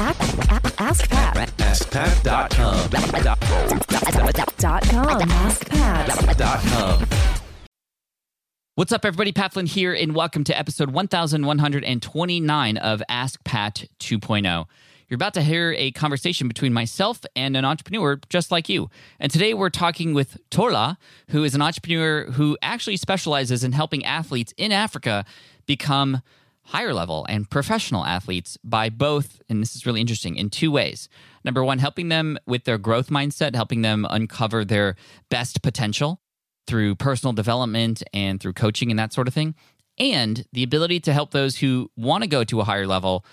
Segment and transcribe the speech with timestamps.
[0.00, 1.48] Ask Pat.
[1.58, 2.90] AskPat.com.
[4.58, 5.20] Dot com.
[5.28, 7.08] AskPat.
[8.76, 9.32] What's up, everybody?
[9.32, 14.66] Pat Flynn here, and welcome to episode 1129 of Ask Pat 2.0.
[15.08, 18.90] You're about to hear a conversation between myself and an entrepreneur just like you.
[19.18, 20.96] And today we're talking with Tola,
[21.30, 25.24] who is an entrepreneur who actually specializes in helping athletes in Africa
[25.66, 26.22] become
[26.68, 31.08] higher level and professional athletes by both, and this is really interesting, in two ways.
[31.42, 34.94] Number one, helping them with their growth mindset, helping them uncover their
[35.30, 36.20] best potential
[36.66, 39.54] through personal development and through coaching and that sort of thing.
[39.98, 43.24] And the ability to help those who want to go to a higher level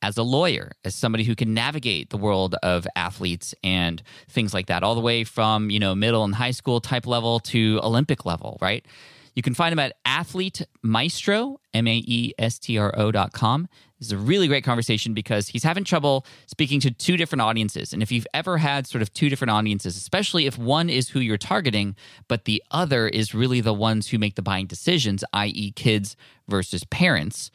[0.00, 4.66] as a lawyer, as somebody who can navigate the world of athletes and things like
[4.66, 8.24] that, all the way from, you know, middle and high school type level to Olympic
[8.24, 8.86] level, right?
[9.34, 13.32] You can find him at Athlete Maestro, M A E S T R O dot
[13.32, 13.68] com.
[13.98, 17.92] This is a really great conversation because he's having trouble speaking to two different audiences.
[17.92, 21.18] And if you've ever had sort of two different audiences, especially if one is who
[21.20, 21.96] you're targeting,
[22.28, 26.16] but the other is really the ones who make the buying decisions, i.e., kids
[26.48, 27.50] versus parents,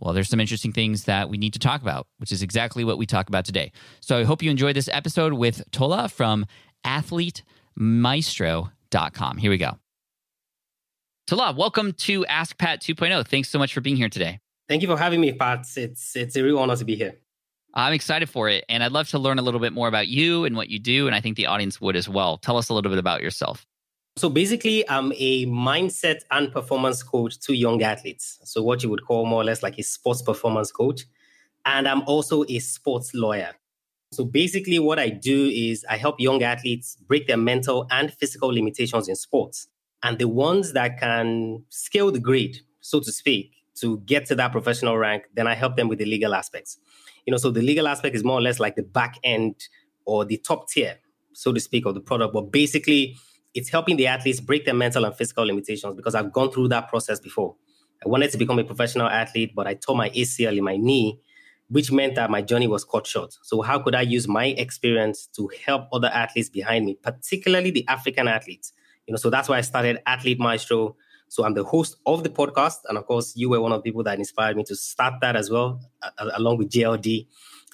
[0.00, 2.98] well, there's some interesting things that we need to talk about, which is exactly what
[2.98, 3.70] we talk about today.
[4.00, 6.46] So I hope you enjoyed this episode with Tola from
[6.84, 9.38] athletemaestro.com.
[9.38, 9.81] Here we go.
[11.28, 13.26] Tola, welcome to Ask Pat 2.0.
[13.26, 14.40] Thanks so much for being here today.
[14.68, 15.66] Thank you for having me, Pat.
[15.76, 17.14] It's it's a real honor to be here.
[17.74, 20.44] I'm excited for it, and I'd love to learn a little bit more about you
[20.44, 22.38] and what you do, and I think the audience would as well.
[22.38, 23.64] Tell us a little bit about yourself.
[24.16, 28.40] So basically, I'm a mindset and performance coach to young athletes.
[28.44, 31.06] So what you would call more or less like a sports performance coach,
[31.64, 33.52] and I'm also a sports lawyer.
[34.12, 38.48] So basically, what I do is I help young athletes break their mental and physical
[38.52, 39.68] limitations in sports,
[40.02, 44.52] and the ones that can scale the grade, so to speak, to get to that
[44.52, 46.78] professional rank, then I help them with the legal aspects.
[47.26, 49.54] You know, so the legal aspect is more or less like the back end
[50.04, 50.98] or the top tier,
[51.32, 52.34] so to speak, of the product.
[52.34, 53.16] But basically,
[53.54, 56.88] it's helping the athletes break their mental and physical limitations because I've gone through that
[56.88, 57.54] process before.
[58.04, 61.20] I wanted to become a professional athlete, but I tore my ACL in my knee,
[61.68, 63.36] which meant that my journey was cut short.
[63.42, 67.86] So, how could I use my experience to help other athletes behind me, particularly the
[67.86, 68.72] African athletes?
[69.06, 70.96] You know, so that's why I started Athlete Maestro.
[71.28, 73.82] So I'm the host of the podcast, and of course, you were one of the
[73.82, 77.26] people that inspired me to start that as well, uh, along with JLD.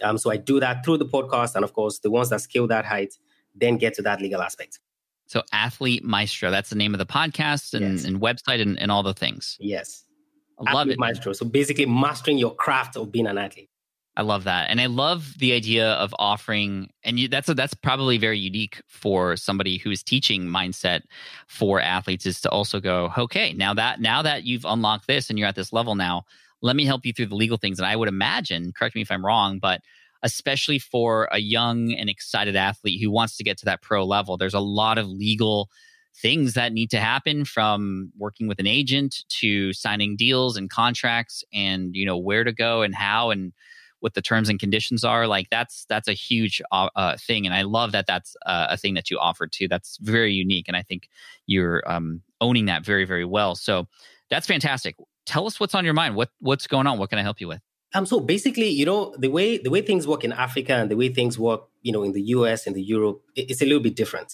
[0.03, 2.69] Um, so I do that through the podcast, and of course, the ones that scale
[2.69, 3.15] that height
[3.57, 4.79] then get to that legal aspect.
[5.27, 8.05] So, Athlete Maestro, that's the name of the podcast and, Yes.
[8.05, 9.57] and website and, and all the things.
[9.59, 10.05] Yes,
[10.61, 11.01] I love Athlete it.
[11.01, 11.33] Maestro.
[11.33, 13.69] So basically, mastering your craft of being an athlete.
[14.19, 16.91] I love that, and I love the idea of offering.
[17.05, 21.03] And you, that's a, that's probably very unique for somebody who is teaching mindset
[21.47, 25.39] for athletes is to also go, okay, now that now that you've unlocked this and
[25.39, 26.25] you're at this level now,
[26.63, 27.79] let me help you through the legal things.
[27.79, 29.83] And I would imagine, correct me if I'm wrong, but
[30.25, 34.37] especially for a young and excited athlete who wants to get to that pro level,
[34.37, 35.71] there's a lot of legal
[36.17, 41.45] things that need to happen from working with an agent to signing deals and contracts
[41.55, 43.53] and you know where to go and how and
[44.01, 47.55] what the terms and conditions are like that's that's a huge uh, uh, thing and
[47.55, 50.77] i love that that's uh, a thing that you offer too that's very unique and
[50.77, 51.09] i think
[51.47, 53.87] you're um, owning that very very well so
[54.31, 54.95] that's fantastic
[55.27, 57.49] tell us what's on your mind what what's going on what can i help you
[57.49, 57.61] with
[57.95, 60.97] Um, so basically, you know, the way the way things work in Africa and the
[61.03, 63.81] way things work, you know, in the US and the Europe, it- it's a little
[63.89, 64.31] bit different.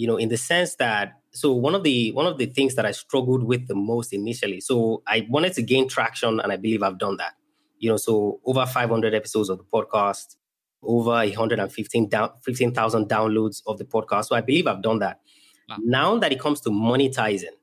[0.00, 2.84] You know, in the sense that so one of the one of the things that
[2.90, 4.60] I struggled with the most initially.
[4.68, 7.34] So I wanted to gain traction, and I believe I've done that.
[7.78, 10.36] You know, so over 500 episodes of the podcast,
[10.82, 14.26] over 115 down 15,000 downloads of the podcast.
[14.26, 15.20] So I believe I've done that.
[15.68, 15.76] Wow.
[15.84, 17.54] Now that it comes to monetizing,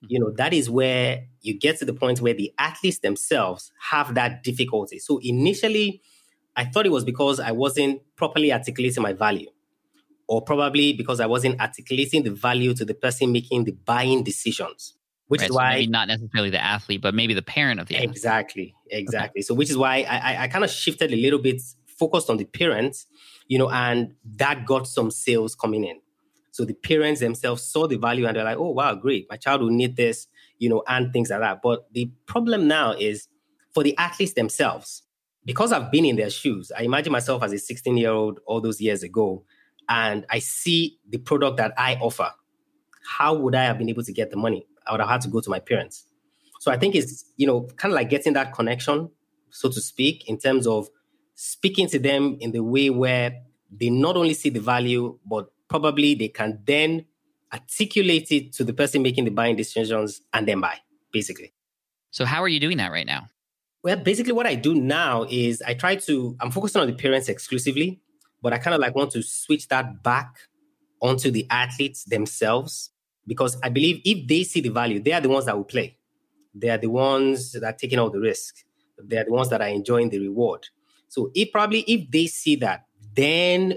[0.00, 0.06] hmm.
[0.08, 4.14] you know that is where you get to the point where the athletes themselves have
[4.14, 6.02] that difficulty so initially
[6.56, 9.48] i thought it was because i wasn't properly articulating my value
[10.28, 14.94] or probably because i wasn't articulating the value to the person making the buying decisions
[15.28, 17.88] which Right, is so why maybe not necessarily the athlete but maybe the parent of
[17.88, 18.10] the athlete.
[18.10, 19.42] Exactly exactly.
[19.42, 22.36] So which is why i i, I kind of shifted a little bit focused on
[22.36, 23.06] the parents
[23.48, 26.00] you know and that got some sales coming in.
[26.52, 29.26] So the parents themselves saw the value and they're like oh wow great.
[29.30, 30.26] My child will need this
[30.58, 31.60] you know and things like that.
[31.62, 33.28] But the problem now is
[33.74, 35.02] for the athletes themselves
[35.44, 38.60] because i've been in their shoes i imagine myself as a 16 year old all
[38.60, 39.44] those years ago
[39.88, 42.30] and i see the product that i offer.
[43.06, 45.28] How would i have been able to get the money i would have had to
[45.28, 46.04] go to my parents.
[46.60, 49.10] So I think it's, you know, kind of like getting that connection,
[49.50, 50.88] so to speak, in terms of
[51.34, 56.14] speaking to them in the way where they not only see the value, but probably
[56.14, 57.04] they can then
[57.52, 60.78] articulate it to the person making the buying decisions and then buy,
[61.12, 61.52] basically.
[62.10, 63.26] so how are you doing that right now?
[63.82, 67.28] Well, basically, what I do now is I try to, I'm focusing on the parents
[67.28, 68.00] exclusively,
[68.42, 70.34] but I kind of like want to switch that back
[71.00, 72.90] onto the athletes themselves
[73.26, 75.98] because I believe if they see the value, they are the ones that will play.
[76.54, 78.64] They are the ones that are taking all the risk.
[79.02, 80.66] They are the ones that are enjoying the reward.
[81.08, 83.74] So if probably if they see that, then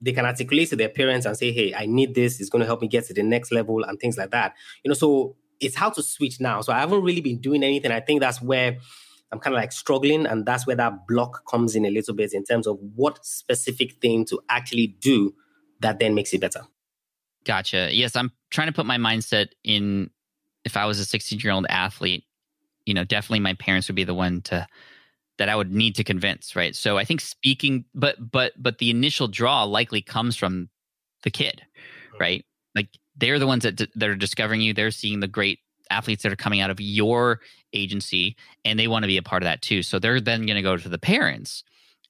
[0.00, 2.40] they can articulate to their parents and say, "Hey, I need this.
[2.40, 4.54] It's going to help me get to the next level," and things like that.
[4.84, 6.60] You know, so it's how to switch now.
[6.60, 7.90] So I haven't really been doing anything.
[7.90, 8.76] I think that's where
[9.32, 10.26] I'm kind of like struggling.
[10.26, 13.94] And that's where that block comes in a little bit in terms of what specific
[14.00, 15.34] thing to actually do
[15.80, 16.62] that then makes it better.
[17.44, 17.90] Gotcha.
[17.92, 20.10] Yes, I'm trying to put my mindset in
[20.64, 22.24] if I was a 16 year old athlete,
[22.84, 24.66] you know, definitely my parents would be the one to
[25.38, 26.74] that I would need to convince, right?
[26.74, 30.68] So I think speaking, but but but the initial draw likely comes from
[31.22, 31.62] the kid,
[32.12, 32.18] hmm.
[32.18, 32.44] right?
[32.74, 34.74] Like they're the ones that that are discovering you.
[34.74, 35.60] They're seeing the great
[35.90, 37.40] athletes that are coming out of your
[37.72, 39.82] agency and they want to be a part of that too.
[39.82, 41.62] So they're then going to go to the parents.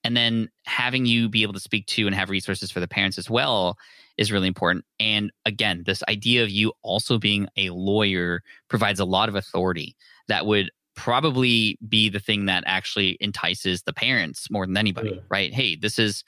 [0.04, 3.18] And then having you be able to speak to and have resources for the parents
[3.18, 3.76] as well
[4.18, 4.84] is really important.
[4.98, 9.96] And again, this idea of you also being a lawyer provides a lot of authority
[10.28, 15.20] that would probably be the thing that actually entices the parents more than anybody, yeah.
[15.28, 15.52] right?
[15.52, 16.24] Hey, this is,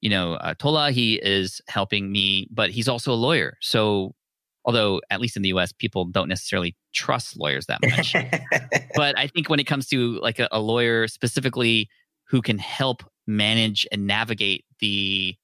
[0.00, 3.58] you know, uh, Tola, he is helping me, but he's also a lawyer.
[3.60, 4.14] So
[4.64, 8.14] although at least in the US, people don't necessarily trust lawyers that much.
[8.94, 11.88] but I think when it comes to like a, a, lawyer specifically
[12.28, 15.36] who can help manage and navigate the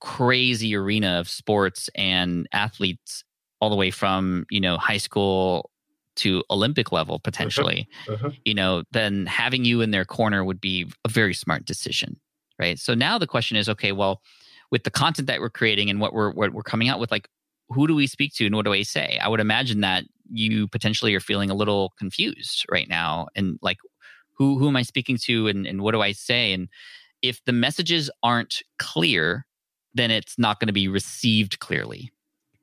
[0.00, 3.24] crazy arena of sports and athletes
[3.60, 5.70] all the way from, you know, high school
[6.16, 7.22] to Olympic level uh-huh.
[7.24, 8.14] potentially, uh-huh.
[8.14, 8.30] Uh-huh.
[8.44, 12.18] you know, then having you in their corner would be a very smart decision.
[12.58, 12.78] Right.
[12.78, 14.20] So now the question is, okay, well,
[14.70, 17.26] with the content that we're creating and what we're what we're coming out with, like
[17.70, 19.18] who do we speak to and what do I say?
[19.22, 23.78] I would imagine that you potentially are feeling a little confused right now and like
[24.36, 26.52] who who am I speaking to and, and what do I say?
[26.52, 26.68] And
[27.22, 29.46] if the messages aren't clear,
[29.94, 32.12] then it's not going to be received clearly.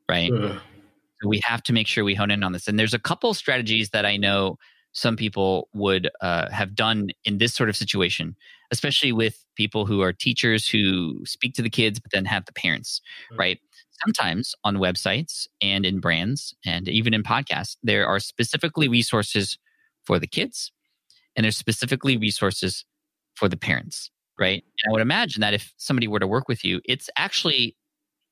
[0.09, 0.31] Right.
[0.31, 2.67] So we have to make sure we hone in on this.
[2.67, 4.57] And there's a couple strategies that I know
[4.93, 8.35] some people would uh, have done in this sort of situation,
[8.71, 12.53] especially with people who are teachers who speak to the kids, but then have the
[12.53, 13.01] parents,
[13.31, 13.39] mm-hmm.
[13.39, 13.59] right?
[14.05, 19.57] sometimes on websites and in brands and even in podcasts, there are specifically resources
[20.05, 20.71] for the kids
[21.35, 22.85] and there's specifically resources
[23.35, 24.09] for the parents,
[24.39, 24.63] right?
[24.83, 27.75] And I would imagine that if somebody were to work with you, it's actually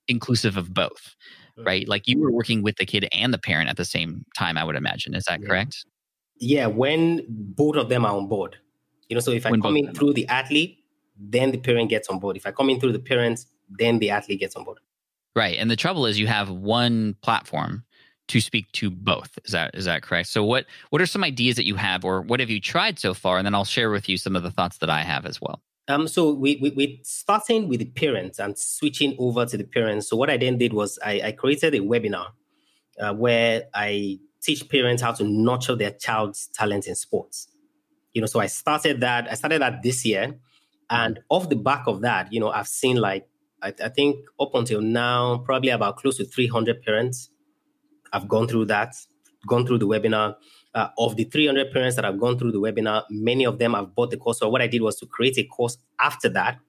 [0.07, 1.15] inclusive of both,
[1.57, 1.87] right?
[1.87, 4.63] Like you were working with the kid and the parent at the same time, I
[4.63, 5.15] would imagine.
[5.15, 5.47] Is that yeah.
[5.47, 5.85] correct?
[6.39, 8.57] Yeah, when both of them are on board.
[9.09, 10.79] You know, so if I when come in through the athlete,
[11.17, 12.35] then the parent gets on board.
[12.37, 14.79] If I come in through the parents, then the athlete gets on board.
[15.35, 15.57] Right.
[15.57, 17.83] And the trouble is you have one platform
[18.29, 19.37] to speak to both.
[19.45, 20.29] Is that is that correct?
[20.29, 23.13] So what what are some ideas that you have or what have you tried so
[23.13, 23.37] far?
[23.37, 25.61] And then I'll share with you some of the thoughts that I have as well.
[25.87, 30.09] Um, so we, we we starting with the parents and switching over to the parents.
[30.09, 32.27] So what I then did was I, I created a webinar
[32.99, 37.49] uh, where I teach parents how to nurture their child's talent in sports.
[38.13, 39.27] You know, so I started that.
[39.29, 40.35] I started that this year,
[40.89, 43.27] and off the back of that, you know, I've seen like
[43.61, 47.29] I, I think up until now, probably about close to 300 parents
[48.15, 48.95] I've gone through that,
[49.45, 50.35] gone through the webinar.
[50.75, 53.95] Uh, of the 300 parents that have gone through the webinar, many of them have
[53.95, 54.39] bought the course.
[54.39, 56.59] So what I did was to create a course after that,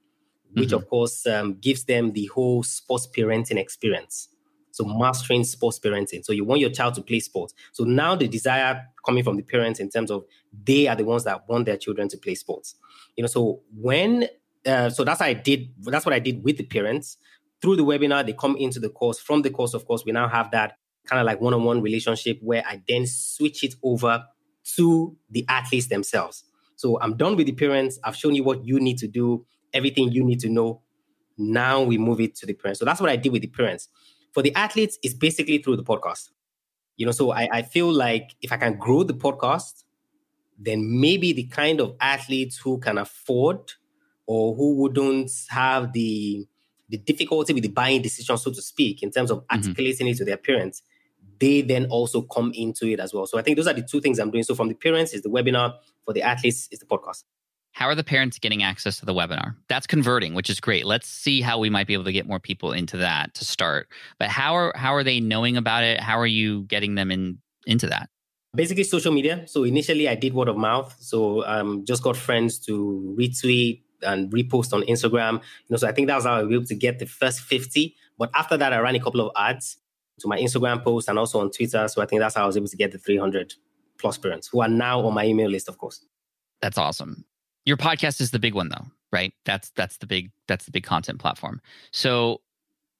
[0.53, 0.76] which mm-hmm.
[0.76, 4.28] of course um, gives them the whole sports parenting experience.
[4.71, 6.25] So mastering sports parenting.
[6.25, 7.52] So you want your child to play sports.
[7.73, 10.25] So now the desire coming from the parents in terms of
[10.64, 12.76] they are the ones that want their children to play sports.
[13.16, 14.28] You know, so when
[14.66, 15.71] uh, so that's I did.
[15.81, 17.19] That's what I did with the parents
[17.62, 18.26] through the webinar.
[18.26, 19.19] They come into the course.
[19.19, 20.76] From the course, of course, we now have that
[21.07, 24.25] kind of like one-on-one relationship where I then switch it over
[24.77, 26.45] to the athletes themselves.
[26.77, 27.99] So I'm done with the parents.
[28.05, 30.83] I've shown you what you need to do, everything you need to know.
[31.39, 32.81] Now we move it to the parents.
[32.81, 33.89] So that's what I did with the parents.
[34.33, 36.31] For the athletes, it's basically through the podcast.
[36.97, 39.85] You know, so I, I feel like if I can grow the podcast,
[40.59, 43.73] then maybe the kind of athletes who can afford
[44.27, 46.47] or who wouldn't have the
[46.89, 49.57] the difficulty with the buying decision, so to speak, in terms of mm-hmm.
[49.57, 50.13] articulating mm-hmm.
[50.13, 50.83] it to their parents,
[51.40, 53.26] they then also come into it as well.
[53.26, 54.45] So I think those are the two things I'm doing.
[54.45, 55.75] So from the parents is the webinar,
[56.05, 57.25] for the athletes is the podcast.
[57.73, 59.55] How are the parents getting access to the webinar?
[59.69, 60.87] That's converting, which is great.
[60.87, 63.88] Let's see how we might be able to get more people into that to start.
[64.19, 66.00] But how are how are they knowing about it?
[66.00, 68.09] How are you getting them in into that?
[68.55, 69.47] Basically, social media.
[69.47, 70.97] So initially, I did word of mouth.
[71.00, 75.35] So um, just got friends to retweet, and repost on Instagram.
[75.35, 75.40] You
[75.71, 77.95] know, so I think that was how I was able to get the first 50.
[78.19, 79.76] But after that, I ran a couple of ads
[80.20, 81.87] to my Instagram post and also on Twitter.
[81.88, 83.54] So I think that's how I was able to get the 300
[83.99, 86.04] plus parents who are now on my email list, of course.
[86.61, 87.25] That's awesome.
[87.64, 89.32] Your podcast is the big one though, right?
[89.44, 91.61] That's that's the big that's the big content platform.
[91.92, 92.40] So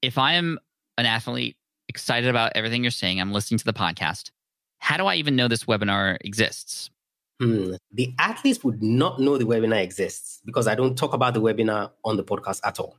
[0.01, 0.59] if I am
[0.97, 1.57] an athlete
[1.87, 4.31] excited about everything you're saying, I'm listening to the podcast.
[4.79, 6.89] How do I even know this webinar exists?
[7.39, 7.73] Hmm.
[7.91, 11.91] The athletes would not know the webinar exists because I don't talk about the webinar
[12.03, 12.97] on the podcast at all.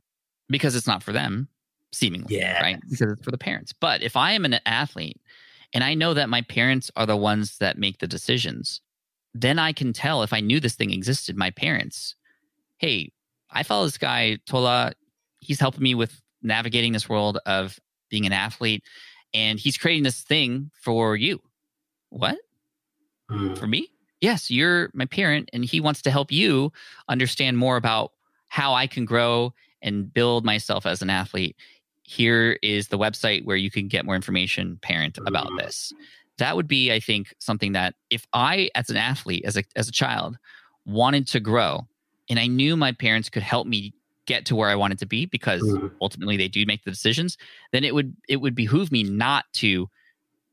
[0.49, 1.47] Because it's not for them,
[1.91, 2.61] seemingly, Yes.
[2.61, 2.79] right?
[2.81, 3.73] Because it's for the parents.
[3.73, 5.19] But if I am an athlete
[5.73, 8.81] and I know that my parents are the ones that make the decisions,
[9.33, 12.15] then I can tell if I knew this thing existed, my parents,
[12.77, 13.11] hey,
[13.51, 14.93] I follow this guy, Tola.
[15.39, 17.79] He's helping me with navigating this world of
[18.09, 18.83] being an athlete,
[19.33, 21.41] and he's creating this thing for you.
[22.09, 22.37] What?
[23.29, 23.53] Hmm.
[23.53, 23.91] for me
[24.21, 26.73] yes you're my parent and he wants to help you
[27.07, 28.11] understand more about
[28.47, 29.53] how i can grow
[29.83, 31.55] and build myself as an athlete
[32.09, 35.57] here is the website where you can get more information parent about Mhm.
[35.57, 35.93] this
[36.39, 39.87] that would be i think something that if i as an athlete as a as
[39.87, 40.37] a child
[40.85, 41.85] wanted to grow
[42.29, 43.93] and i knew my parents could help me
[44.25, 45.91] get to where i wanted to be because Mhm.
[46.01, 47.37] ultimately they do make the decisions
[47.73, 49.87] then it would it would behoove me not to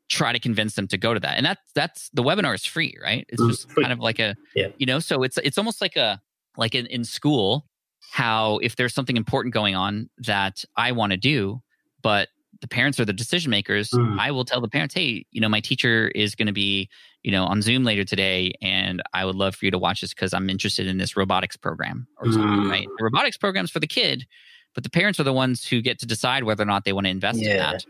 [0.09, 2.95] try to convince them to go to that and that's that's the webinar is free
[3.03, 4.69] right it's Mm, just kind of like a Yeah.
[4.77, 6.21] you know so it's it's almost like a
[6.59, 7.67] like in, in school
[8.11, 11.61] how if there's something important going on that i want to do
[12.03, 12.29] but
[12.61, 14.19] the parents are the decision makers Mm.
[14.19, 16.89] i will tell the parents hey you know my teacher is going to be
[17.23, 20.15] you know on zoom later today and i would love for you to watch this
[20.15, 22.71] because i'm interested in this robotics program or something Mm.
[22.71, 24.27] right the robotics program's for the kid
[24.75, 27.07] but the parents are the ones who get to decide whether or not they want
[27.07, 27.85] to invest in that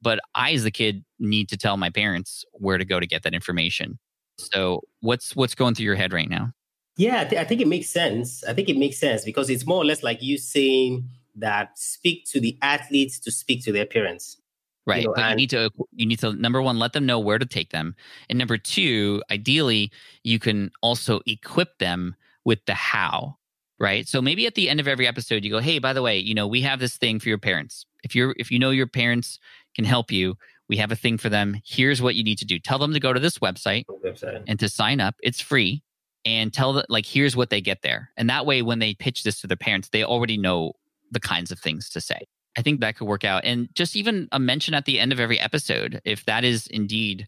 [0.00, 3.24] but I, as the kid, need to tell my parents where to go to get
[3.24, 3.98] that information.
[4.38, 6.52] So, what's what's going through your head right now?
[6.98, 8.42] Yeah, I, thi- I think it makes sense.
[8.44, 12.24] I think it makes sense because it's more or less like you saying that speak
[12.26, 14.36] to the athletes to speak to their parents.
[14.84, 17.38] Right, know, but you need to you need to number one let them know where
[17.38, 17.94] to take them,
[18.28, 19.92] and number two, ideally,
[20.24, 23.36] you can also equip them with the how.
[23.78, 26.18] Right, so maybe at the end of every episode, you go, "Hey, by the way,
[26.18, 27.86] you know we have this thing for your parents.
[28.02, 29.38] If you're if you know your parents
[29.76, 30.36] can help you,
[30.68, 31.60] we have a thing for them.
[31.64, 32.58] Here's what you need to do.
[32.58, 34.42] Tell them to go to this website." Website.
[34.48, 35.14] and to sign up.
[35.22, 35.84] It's free.
[36.28, 38.10] And tell them like here's what they get there.
[38.18, 40.72] And that way when they pitch this to their parents, they already know
[41.10, 42.20] the kinds of things to say.
[42.58, 43.44] I think that could work out.
[43.46, 47.26] And just even a mention at the end of every episode, if that is indeed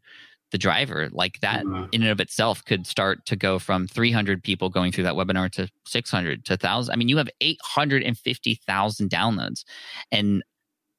[0.51, 1.89] the driver, like that Mhm.
[1.93, 5.51] in and of itself could start to go from 300 people going through that webinar
[5.53, 6.93] to 600 to 1000.
[6.93, 9.65] I mean, you have 850,000 downloads
[10.13, 10.43] and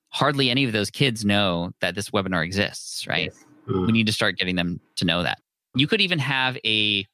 [0.09, 3.31] hardly any of those kids know that this webinar exists, right?
[3.33, 3.45] Yes.
[3.67, 3.85] Mm.
[3.85, 5.39] we need to start getting them to know that.
[5.75, 7.05] You could even have a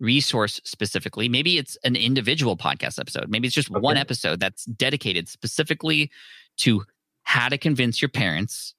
[0.00, 1.28] resource specifically.
[1.28, 3.28] Maybe it's an individual podcast episode.
[3.28, 6.10] Maybe it's just one episode that's dedicated specifically
[6.58, 6.84] to
[7.22, 8.74] how to convince your parents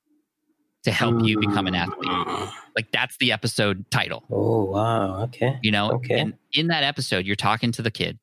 [0.84, 2.10] to help you become an athlete.
[2.10, 2.51] Mm.
[2.75, 5.24] Like that's the episode title, Oh wow!
[5.24, 5.60] Okay.
[5.62, 5.92] you know?
[5.92, 6.20] Okay.
[6.20, 8.18] And in that episode, you're talking to the kid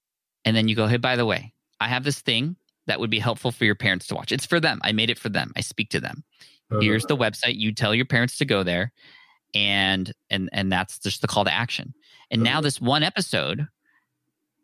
[0.44, 2.56] and then you go, Hey, by the way, I have this thing
[2.88, 4.32] that would be helpful for your parents to watch.
[4.32, 4.80] It's for them.
[4.82, 5.52] I made it for them.
[5.56, 6.24] I speak to them
[6.80, 8.92] here's the website you tell your parents to go there
[9.54, 11.94] and and and that's just the call to action.
[12.30, 13.66] And now this one episode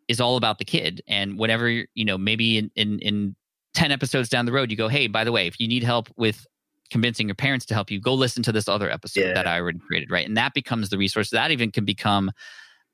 [0.08, 3.36] is all about the kid and whatever you know maybe in in, in
[3.72, 6.08] 10 episodes down the road you go hey by the way if you need help
[6.18, 6.46] with
[6.90, 9.32] convincing your parents to help you go listen to this other episode Yeah.
[9.34, 10.26] that i already created right?
[10.28, 11.30] And that becomes the resource.
[11.30, 12.30] That even can become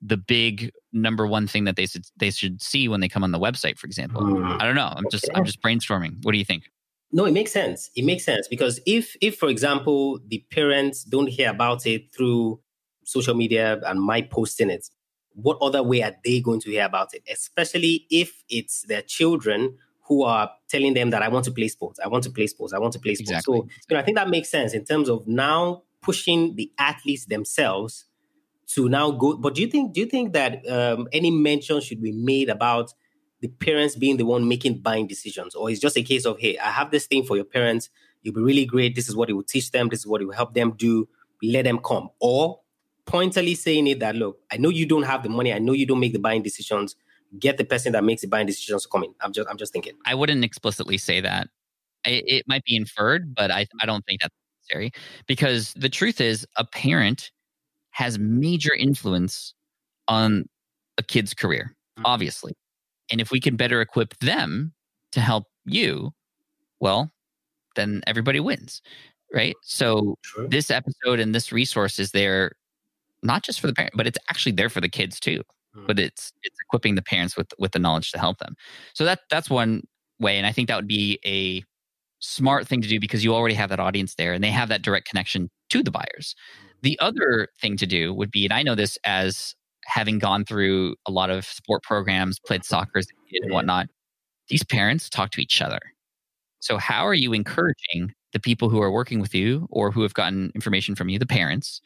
[0.00, 3.32] the big number one thing that they should they should see when they come on
[3.32, 4.22] the website for example.
[4.22, 4.62] Mm.
[4.62, 4.92] i don't know.
[4.96, 6.22] I'm just i'm just brainstorming.
[6.22, 6.70] What do you think
[7.12, 7.90] No, it makes sense.
[7.96, 12.60] It makes sense because if, if for example, the parents don't hear about it through
[13.04, 14.88] social media and my posting it,
[15.34, 17.22] what other way are they going to hear about it?
[17.30, 19.76] Especially if it's their children
[20.10, 22.72] who are telling them that I want to play sports, I want to play sports,
[22.72, 23.30] I want to play sports.
[23.30, 23.60] Exactly.
[23.60, 27.26] So, you know, I think that makes sense in terms of now pushing the athletes
[27.26, 28.06] themselves
[28.74, 29.36] to now go.
[29.36, 32.92] But do you think do you think that um, any mention should be made about
[33.40, 36.58] the parents being the one making buying decisions, or it's just a case of hey,
[36.58, 37.88] I have this thing for your parents.
[38.22, 38.94] You'll be really great.
[38.94, 39.88] This is what it will teach them.
[39.88, 41.08] This is what it will help them do.
[41.42, 42.10] Let them come.
[42.20, 42.60] Or
[43.06, 45.52] pointedly saying it that look, I know you don't have the money.
[45.54, 46.96] I know you don't make the buying decisions.
[47.38, 49.14] Get the person that makes the buying decisions to come in.
[49.20, 49.94] I'm just I'm just thinking.
[50.04, 51.48] I wouldn't explicitly say that.
[52.04, 54.34] It, it might be inferred, but I, I don't think that's
[54.68, 54.90] necessary
[55.26, 57.30] because the truth is a parent
[57.90, 59.54] has major influence
[60.08, 60.44] on
[60.98, 62.02] a kid's career, Mhm.
[62.04, 62.52] obviously.
[63.10, 64.72] And if we can better equip them
[65.12, 66.12] to help you,
[66.80, 67.12] well,
[67.76, 68.82] then everybody wins,
[69.34, 69.56] right?
[69.62, 70.48] So True.
[70.48, 72.52] this episode and this resource is there
[73.22, 75.42] not just for the parent, but it's actually there for the kids too.
[75.76, 75.86] Mhm.
[75.86, 78.56] But it's it's equipping the parents with with the knowledge to help them.
[78.94, 79.82] So that that's one
[80.20, 81.64] way, and I think that would be a
[82.20, 84.82] smart thing to do because you already have that audience there, and they have that
[84.82, 86.34] direct connection to the buyers.
[86.82, 89.54] The other thing to do would be, and I know this as
[89.86, 93.88] having gone through a lot of sport programs, played soccer as a kid and whatnot,
[94.48, 95.80] these parents talk to each other.
[96.60, 100.14] So, how are you encouraging the people who are working with you or who have
[100.14, 101.80] gotten information from you, the parents,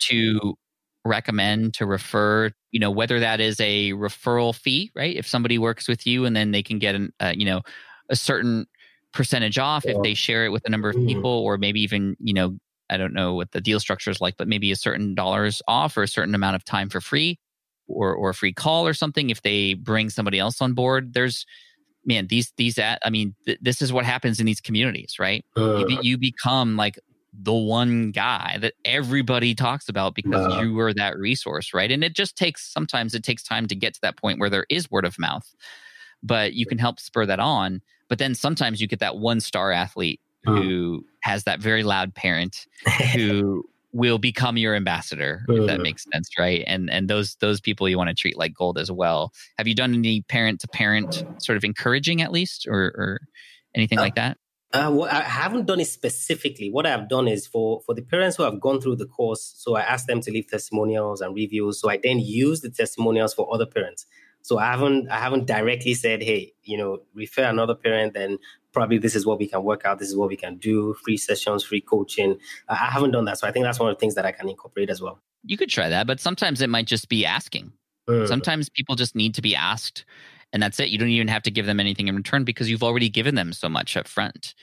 [0.00, 0.56] to
[1.04, 5.16] recommend, to refer, you know, whether that is a referral fee, right?
[5.16, 7.62] If somebody works with you and then they can get an, uh, you know,
[8.10, 8.66] a certain
[9.12, 11.02] percentage off if they share it with a number of Mhm.
[11.06, 12.56] people, or maybe even, you know,
[12.90, 15.96] I don't know what the deal structure is like, but maybe a certain dollars off
[15.96, 17.38] or a certain amount of time for free
[17.86, 21.14] or, or a free call or something if they bring somebody else on board.
[21.14, 21.46] There's,
[22.04, 25.44] man, these, these, at, I mean, th- this is what happens in these communities, right?
[25.56, 26.98] Uh, you, be- you become like
[27.32, 30.60] the one guy that everybody talks about because Wow.
[30.60, 31.90] you were that resource, right?
[31.90, 34.66] And it just takes sometimes it takes time to get to that point where there
[34.68, 35.48] is word of mouth,
[36.22, 37.82] but you can help spur that on.
[38.08, 40.56] But then sometimes you get that one star athlete Hmm.
[40.56, 42.66] who has that very loud parent
[43.14, 45.82] who will become your ambassador if that Hmm.
[45.82, 48.90] makes sense right and and those those people you want to treat like gold as
[48.90, 53.20] well have you done any parent to parent sort of encouraging at least or or
[53.74, 54.36] anything Uh, like that
[54.72, 56.70] Uh, well, I haven't done it specifically.
[56.70, 59.42] What I've done is for for the parents who have gone through the course.
[59.56, 61.80] So I asked them to leave testimonials and reviews.
[61.80, 64.06] So I then use the testimonials for other parents.
[64.42, 68.14] So I haven't I haven't directly said, hey, you know, refer another parent.
[68.14, 68.38] Then
[68.72, 69.98] probably this is what we can work out.
[69.98, 70.94] This is what we can do.
[71.04, 72.38] Free sessions, free coaching.
[72.68, 73.38] I haven't done that.
[73.38, 75.20] So I think that's one of the things that I can incorporate as well.
[75.44, 77.72] you could try that but sometimes it might just be asking
[78.10, 78.26] Mm.
[78.26, 80.04] Sometimes people just need to be asked,
[80.52, 80.88] and that's it.
[80.88, 83.52] You don't even have to give them anything in return because you've already given them
[83.52, 84.54] so much up front.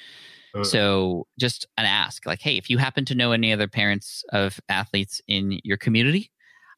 [0.55, 0.65] Mm.
[0.65, 4.59] So just an ask, like, hey, if you happen to know any other parents of
[4.69, 6.31] athletes in your community,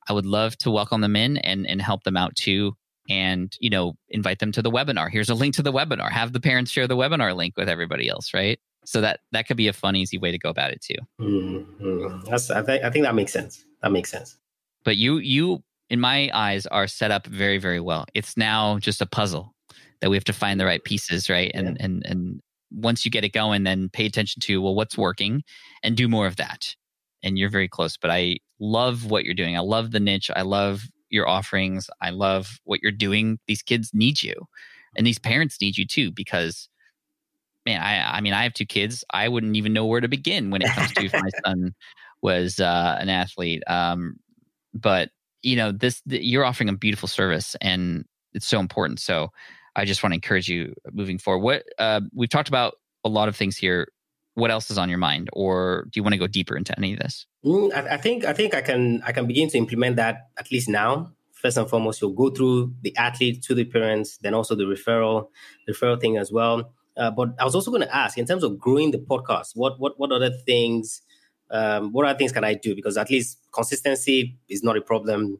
[0.07, 2.75] I would love to welcome them in and and help them out too.
[3.09, 5.09] And you know, invite them to the webinar.
[5.11, 6.11] Here's a link to the webinar.
[6.11, 8.59] Have the parents share the webinar link with everybody else, right?
[8.85, 10.95] So that that could be a fun, easy way to go about it too.
[11.21, 12.25] Mm, mm.
[12.25, 13.65] That's I think I think that makes sense.
[13.81, 14.37] That makes sense.
[14.83, 19.01] but you you in my eyes are set up very very well it's now just
[19.01, 19.53] a puzzle
[20.01, 23.23] that we have to find the right pieces right and and and once you get
[23.23, 25.43] it going then pay attention to well what's working
[25.83, 26.75] and do more of that
[27.23, 30.41] and you're very close but i love what you're doing i love the niche i
[30.43, 34.33] love your offerings i love what you're doing these kids need you
[34.95, 36.69] and these parents need you too because
[37.65, 40.49] man i i mean i have two kids i wouldn't even know where to begin
[40.49, 41.73] when it comes to if my son
[42.21, 44.17] was uh, an athlete um,
[44.73, 45.09] but
[45.41, 49.29] you know this th- you're offering a beautiful service and it's so important so
[49.75, 51.43] i just want to encourage you moving forward.
[51.43, 53.87] What uh, we've talked about a lot of things here
[54.35, 56.93] what else is on your mind or do you want to go deeper into any
[56.93, 59.95] of this Mm, I, I think I think I can I can begin to implement
[59.95, 61.13] that at least now.
[61.33, 65.29] First and foremost, you'll go through the athlete to the parents, then also the referral
[65.69, 66.73] referral thing as well.
[66.97, 69.79] Uh, but I was also going to ask, in terms of growing the podcast, what
[69.79, 71.01] what what other things,
[71.49, 72.75] um, what other things can I do?
[72.75, 75.39] Because at least consistency is not a problem,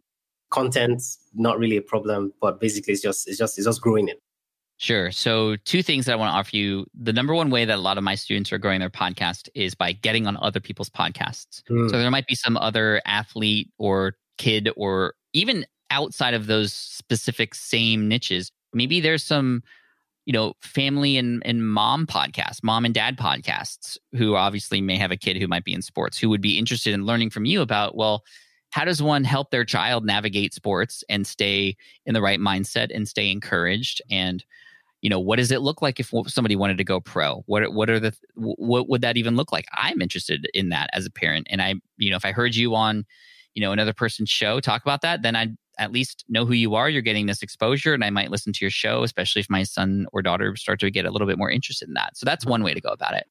[0.49, 4.21] content not really a problem, but basically it's just it's just it's just growing it.
[4.79, 5.11] Sure.
[5.11, 6.85] So, two things that I want to offer you.
[6.97, 9.75] The number one way that a lot of my students are growing their podcast is
[9.75, 11.61] by getting on other people's podcasts.
[11.69, 11.89] Mm.
[11.89, 17.55] So, there might be some other athlete or kid, or even outside of those specific
[17.55, 18.53] same niches.
[18.73, 19.63] Maybe there's some,
[20.25, 25.11] you know, family and, and mom podcasts, mom and dad podcasts, who obviously may have
[25.11, 27.61] a kid who might be in sports, who would be interested in learning from you
[27.61, 28.23] about, well,
[28.69, 33.09] how does one help their child navigate sports and stay in the right mindset and
[33.09, 34.45] stay encouraged and
[35.01, 37.43] you know what does it look like if somebody wanted to go pro?
[37.45, 39.65] What what are the what would that even look like?
[39.73, 42.75] I'm interested in that as a parent and i you know if i heard you
[42.75, 43.05] on
[43.53, 46.75] you know another person's show talk about that then i'd at least know who you
[46.75, 49.63] are you're getting this exposure and i might listen to your show especially if my
[49.63, 52.17] son or daughter start to get a little bit more interested in that.
[52.17, 53.25] So that's one way to go about it.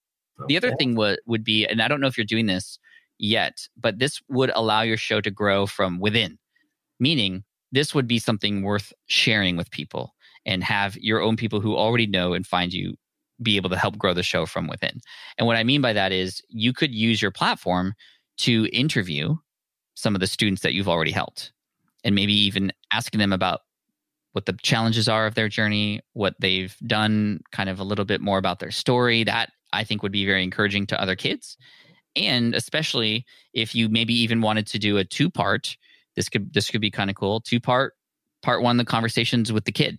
[0.46, 2.78] The other thing would would be and i don't know if you're doing this
[3.18, 6.38] yet but this would allow your show to grow from within
[7.00, 10.14] meaning this would be something worth sharing with people
[10.46, 12.94] and have your own people who already know and find you
[13.42, 15.00] be able to help grow the show from within.
[15.36, 17.94] And what I mean by that is you could use your platform
[18.38, 19.36] to interview
[19.94, 21.52] some of the students that you've already helped
[22.04, 23.60] and maybe even asking them about
[24.32, 28.20] what the challenges are of their journey, what they've done, kind of a little bit
[28.20, 29.24] more about their story.
[29.24, 31.56] That I think would be very encouraging to other kids.
[32.14, 35.76] And especially if you maybe even wanted to do a two part,
[36.16, 37.40] this could this could be kind of cool.
[37.40, 37.94] Two part
[38.42, 39.98] part one, the conversations with the kid.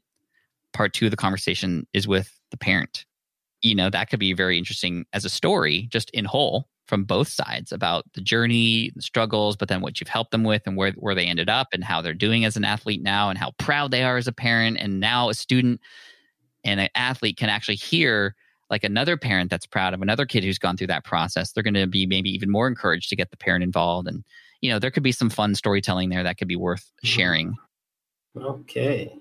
[0.73, 3.05] Part two of the conversation is with the parent.
[3.61, 7.27] You know, that could be very interesting as a story, just in whole from both
[7.27, 10.91] sides about the journey, the struggles, but then what you've helped them with and where,
[10.93, 13.91] where they ended up and how they're doing as an athlete now and how proud
[13.91, 15.79] they are as a parent and now a student
[16.63, 18.33] and an athlete can actually hear
[18.71, 21.51] like another parent that's proud of another kid who's gone through that process.
[21.51, 24.23] They're going to be maybe even more encouraged to get the parent involved and
[24.61, 27.07] you know, there could be some fun storytelling there that could be worth Mm-hmm.
[27.07, 27.55] sharing.
[28.35, 29.15] Okay.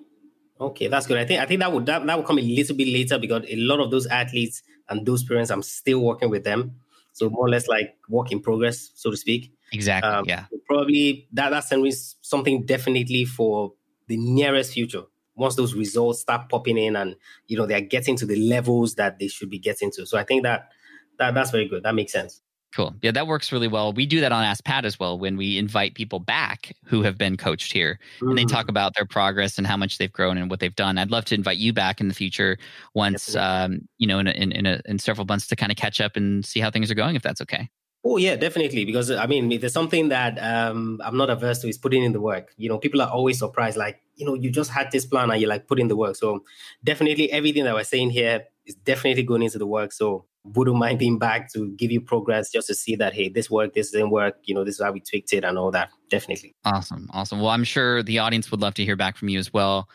[0.61, 1.19] Okay, that's good.
[1.19, 3.45] I think I think that would that, that would come a little bit later because
[3.49, 6.77] a lot of those athletes and those parents, I'm still working with them.
[7.13, 9.53] So more or less like work in progress, so to speak.
[9.73, 10.11] Exactly.
[10.11, 10.47] Um, yeah.
[10.67, 13.73] Probably that that's something definitely for
[14.07, 15.03] the nearest future.
[15.35, 17.15] Once those results start popping in and
[17.47, 20.07] you know they're getting to the levels that they should be getting to.
[20.07, 20.71] So I think that
[21.19, 21.85] that that's very good.
[21.85, 22.41] That makes sense.
[22.75, 22.95] Cool.
[23.03, 23.93] Yeah, that works really well.
[23.95, 27.17] We do that on Ask Pat as well when we invite people back who have
[27.17, 28.51] been coached here and they Mm.
[28.51, 30.99] talk about their progress and how much they've grown and what they've done.
[30.99, 32.59] I'd love to invite you back in the future
[32.95, 35.79] once, um, you know, in a, in in, a, in several months to kind of
[35.79, 37.71] catch up and see how things are going, if that's okay.
[38.05, 38.85] Oh yeah, definitely.
[38.85, 42.21] Because I mean, there's something that um, I'm not averse to is putting in the
[42.21, 42.53] work.
[42.57, 45.41] You know, people are always surprised, like you know, you just had this plan and
[45.41, 46.17] you're like put in the work.
[46.17, 46.45] So
[46.85, 49.93] definitely, everything that we're saying here is definitely going into the work.
[49.93, 53.51] So wouldn't mind being back to give you progress, just to see that hey, this
[53.51, 54.37] worked, this didn't work.
[54.45, 55.91] You know, this is how we tweaked it and all that.
[56.11, 56.55] Definitely.
[56.65, 57.09] Awesome.
[57.13, 57.41] Awesome.
[57.41, 59.89] Well, I'm sure the audience would love to hear back from you as well.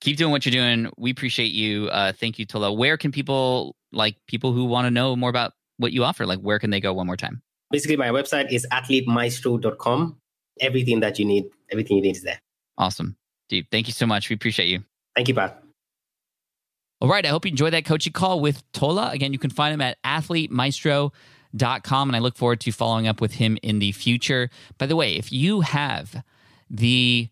[0.00, 0.90] Keep doing what you're doing.
[0.96, 1.88] We appreciate you.
[1.88, 2.72] Uh, thank you, Tola.
[2.72, 6.40] Where can people, like people who want to know more about what you offer, like
[6.40, 7.42] where can they go one more time?
[7.70, 10.16] Basically, my website is athletemaestro.com.
[10.60, 12.40] Everything that you need, everything you need is there.
[12.78, 13.16] Awesome.
[13.48, 14.28] Dude, thank you so much.
[14.28, 14.84] We appreciate you.
[15.14, 15.62] Thank you, Pat.
[17.00, 17.24] All right.
[17.24, 19.10] I hope you enjoyed that coaching call with Tola.
[19.10, 23.34] Again, you can find him at athletemaestro.com, and I look forward to following up with
[23.34, 24.50] him in the future.
[24.78, 26.24] By the way, if you have
[26.68, 27.28] the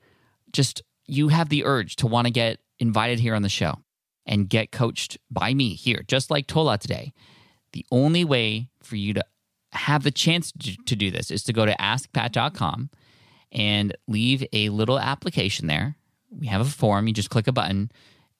[0.52, 3.74] just you have the urge to want to get invited here on the show
[4.24, 7.12] and get coached by me here, just like Tola today,
[7.72, 9.24] the only way for you to
[9.72, 12.90] have the chance to, do this is to go to askpat.com
[13.52, 15.96] and leave a little application there.
[16.30, 17.90] We have a form, you just click a button,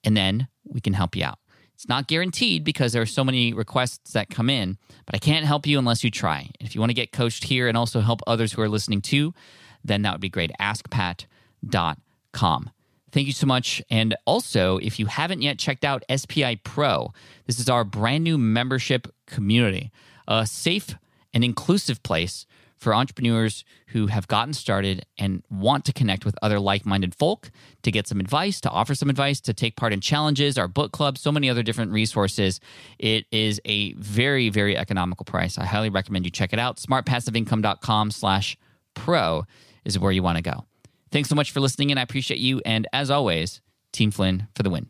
[0.03, 1.39] and then we can help you out.
[1.73, 5.45] It's not guaranteed because there are so many requests that come in, but I can't
[5.45, 6.49] help you unless you try.
[6.59, 9.35] If you want to get coached here and also help others who are listening too,
[9.83, 10.51] then that would be great.
[10.59, 12.71] AskPat.com.
[13.11, 13.81] Thank you so much.
[13.89, 17.13] And also, if you haven't yet checked out SPI Pro,
[17.45, 19.91] this is our brand new membership community,
[20.27, 20.95] a safe
[21.33, 22.47] and inclusive place
[22.77, 27.51] for entrepreneurs who have gotten started and want to connect with other like minded folk
[27.83, 30.91] to get some advice, to offer some advice, to take part in challenges, our book
[30.91, 32.59] club, so many other different resources.
[32.99, 35.57] It is a very, very economical price.
[35.57, 36.77] I highly recommend you check it out.
[36.77, 38.57] Smartpassiveincome.com slash
[38.93, 39.45] pro
[39.85, 40.65] is where you want to go.
[41.11, 42.61] Thanks so much for listening, and I appreciate you.
[42.65, 43.61] And as always,
[43.93, 44.87] Team Flynn for the win.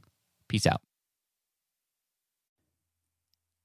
[0.48, 0.87] Peace out.